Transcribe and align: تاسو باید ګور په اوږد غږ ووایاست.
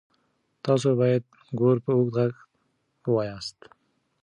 تاسو 0.65 0.89
باید 0.99 1.23
ګور 1.59 1.77
په 1.85 1.91
اوږد 1.97 2.13
غږ 2.17 2.33
ووایاست. 3.09 3.57